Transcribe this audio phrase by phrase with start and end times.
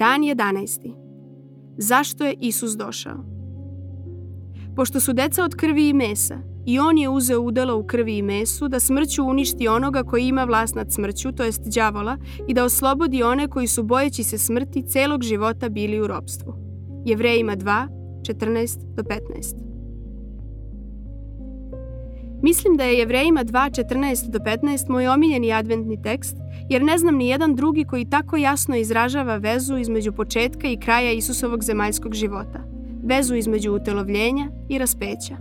[0.00, 0.94] Dan 11.
[1.78, 3.24] Zašto je Isus došao?
[4.76, 8.22] Pošto su deca od krvi i mesa, i on je uzeo udelo u krvi i
[8.22, 12.16] mesu da smrću uništi onoga koji ima vlast nad smrću, to jest đavola,
[12.48, 16.54] i da oslobodi one koji su bojeći se smrti celog života bili u ropstvu.
[17.04, 17.88] Jevrejima 2,
[18.22, 19.69] 14 do 15.
[22.42, 26.36] Mislim da je Jevrejima 2, 14 do 15 moj omiljeni adventni tekst,
[26.68, 31.12] jer ne znam ni jedan drugi koji tako jasno izražava vezu između početka i kraja
[31.12, 32.60] Isusovog zemaljskog života,
[33.04, 35.36] vezu između utelovljenja i raspeća.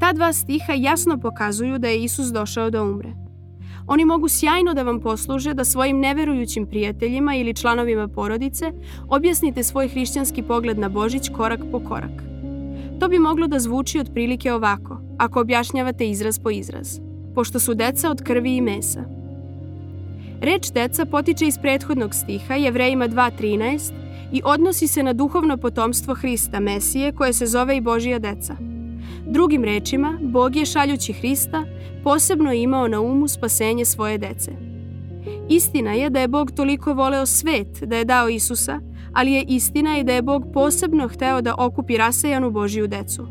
[0.00, 3.12] Ta dva stiha jasno pokazuju da je Isus došao da umre.
[3.86, 8.72] Oni mogu sjajno da vam posluže da svojim neverujućim prijateljima ili članovima porodice
[9.08, 12.33] objasnite svoj hrišćanski pogled na Božić korak po korak.
[13.00, 17.00] To bi moglo da zvuči otprilike ovako, ako objašnjavate izraz po izraz,
[17.34, 19.04] pošto su deca od krvi i mesa.
[20.40, 23.92] Reč deca potiče iz prethodnog stiha Jevrejima 2.13
[24.32, 28.56] i odnosi se na duhovno potomstvo Hrista, Mesije, koje se zove i Božija deca.
[29.26, 31.64] Drugim rečima, Bog je šaljući Hrista
[32.04, 34.52] posebno imao na umu spasenje svoje dece.
[35.48, 38.80] Istina je da je Bog toliko voleo svet da je dao Isusa,
[39.14, 43.26] ali je istina i da je Bog posebno hteo da okupi rasejanu Božiju decu.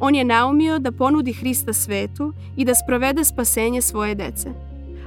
[0.00, 4.48] On je naumio da ponudi Hrista svetu i da sprovede spasenje svoje dece.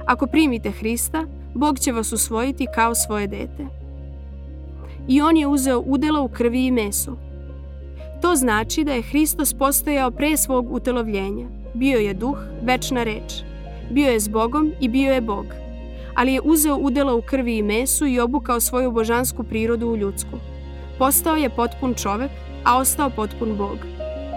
[0.06, 3.66] Ako primite Hrista, Bog će vas usvojiti kao svoje dete.
[5.08, 7.16] I on je uzeo udelo u krvi i mesu.
[8.22, 11.46] To znači da je Hristos postojao pre svog utelovljenja.
[11.74, 13.42] Bio je duh, večna reč.
[13.90, 15.59] Bio je s Bogom i bio je Bog.
[16.14, 20.38] Ali je uzeo udelo u krvi i mesu i obukao svoju božansku prirodu u ljudsku.
[20.98, 22.30] Postao je potpun čovek,
[22.64, 23.78] a ostao potpun Bog.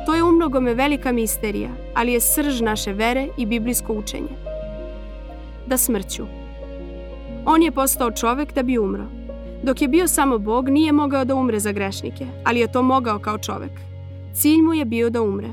[0.06, 4.36] To je umnogome velika misterija, ali je srž naše vere i biblijsko učenje.
[5.68, 6.24] Da smrću.
[7.46, 9.04] On je postao čovek da bi umro.
[9.64, 13.20] Dok je bio samo Bog, nije mogao da umre za grešnike, ali je to mogao
[13.20, 13.72] kao čovek.
[14.34, 15.50] Cilj mu je bio da umre.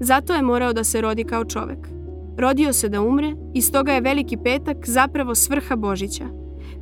[0.00, 1.97] Zato je morao da se rodi kao čovek.
[2.38, 6.24] Rodio se da umre i stoga je Veliki petak zapravo svrha Božića.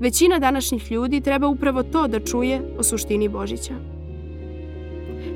[0.01, 3.75] Većina današnjih ljudi treba upravo to da čuje o suštini Božića.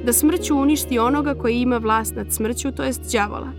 [0.04, 3.52] Da smrću uništi onoga koji ima vlast nad smrću, to jest đavola.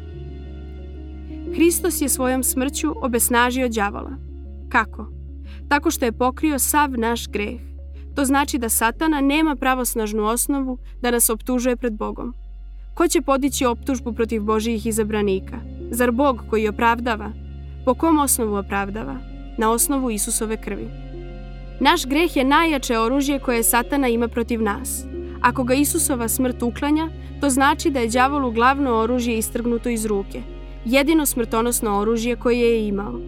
[1.53, 4.11] Hristos je svojom smrću obesnažio đavola.
[4.69, 5.07] Kako?
[5.69, 7.61] Tako što je pokrio sav naš greh.
[8.15, 12.33] To znači da satana nema pravosnažnu osnovu da nas optužuje pred Bogom.
[12.95, 15.70] Ko će podići optužbu protiv Božijih izabranika?
[15.93, 17.31] Zar Bog koji opravdava?
[17.85, 19.17] Po kom osnovu opravdava?
[19.57, 20.89] Na osnovu Isusove krvi.
[21.79, 25.05] Naš greh je najjače oružje koje satana ima protiv nas.
[25.41, 27.09] Ako ga Isusova smrt uklanja,
[27.41, 30.41] to znači da je đavolu glavno oružje istrgnuto iz ruke,
[30.85, 33.19] jedino smrtonosno oružje koje je imao.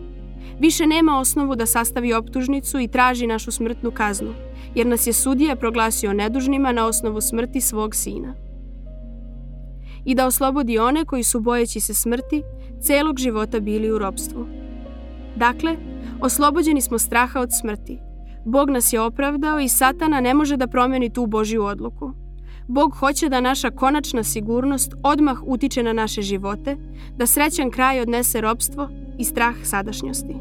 [0.59, 4.33] Više nema osnovu da sastavi optužnicu i traži našu smrtnu kaznu,
[4.75, 8.35] jer nas je sudija proglasio nedužnima na osnovu smrti svog sina.
[10.05, 12.43] I da oslobodi one koji su bojeći se smrti,
[12.83, 14.45] celog života bili u robstvu.
[15.35, 15.75] Dakle,
[16.21, 17.99] oslobođeni smo straha od smrti.
[18.45, 22.11] Bog nas je opravdao i satana ne može da promeni tu Božju odluku.
[22.67, 26.77] Bog hoće da naša konačna sigurnost odmah utiče na naše živote,
[27.17, 30.35] da srećan kraj odnese robstvo i strah sadašnjosti.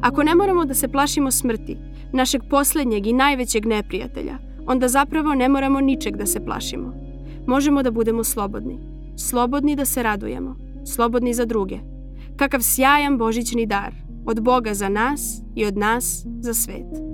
[0.00, 1.76] Ako ne moramo da se plašimo smrti,
[2.12, 6.94] našeg poslednjeg i najvećeg neprijatelja, onda zapravo ne moramo ničeg da se plašimo.
[7.46, 8.78] Možemo da budemo slobodni.
[9.16, 10.65] Slobodni da se radujemo.
[10.86, 11.78] Slobodni za druge.
[12.36, 13.94] Kakav sjajan božićni dar.
[14.26, 17.05] Od Boga za nas i od nas za svet.